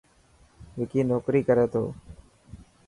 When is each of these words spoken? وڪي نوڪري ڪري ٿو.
وڪي 0.77 1.01
نوڪري 1.09 1.41
ڪري 1.47 1.65
ٿو. 1.73 1.83